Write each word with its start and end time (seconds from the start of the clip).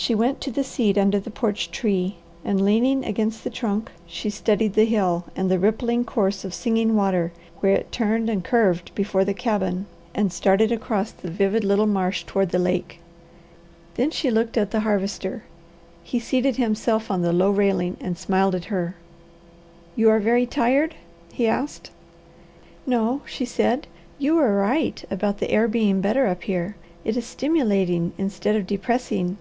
She 0.00 0.14
went 0.14 0.40
to 0.42 0.52
the 0.52 0.62
seat 0.62 0.96
under 0.96 1.18
the 1.18 1.28
porch 1.30 1.72
tree 1.72 2.18
and 2.44 2.64
leaning 2.64 3.04
against 3.04 3.42
the 3.42 3.50
trunk 3.50 3.90
she 4.06 4.30
studied 4.30 4.74
the 4.74 4.84
hill, 4.84 5.24
and 5.34 5.50
the 5.50 5.58
rippling 5.58 6.04
course 6.04 6.44
of 6.44 6.54
Singing 6.54 6.94
Water 6.94 7.32
where 7.58 7.74
it 7.74 7.90
turned 7.90 8.30
and 8.30 8.44
curved 8.44 8.94
before 8.94 9.24
the 9.24 9.34
cabin, 9.34 9.86
and 10.14 10.32
started 10.32 10.70
across 10.70 11.10
the 11.10 11.28
vivid 11.28 11.64
little 11.64 11.88
marsh 11.88 12.22
toward 12.22 12.50
the 12.50 12.60
lake. 12.60 13.00
Then 13.94 14.12
she 14.12 14.30
looked 14.30 14.56
at 14.56 14.70
the 14.70 14.80
Harvester. 14.86 15.42
He 16.04 16.20
seated 16.20 16.56
himself 16.56 17.10
on 17.10 17.22
the 17.22 17.32
low 17.32 17.50
railing 17.50 17.96
and 18.00 18.16
smiled 18.16 18.54
at 18.54 18.66
her. 18.66 18.94
"You 19.96 20.10
are 20.10 20.20
very 20.20 20.46
tired?" 20.46 20.94
he 21.32 21.48
asked. 21.48 21.90
"No," 22.86 23.22
she 23.26 23.44
said. 23.44 23.88
"You 24.16 24.38
are 24.38 24.54
right 24.54 25.04
about 25.10 25.38
the 25.38 25.50
air 25.50 25.66
being 25.66 26.00
better 26.00 26.28
up 26.28 26.44
here. 26.44 26.76
It 27.04 27.16
is 27.16 27.26
stimulating 27.26 28.12
instead 28.16 28.54
of 28.54 28.64
depressing." 28.64 29.38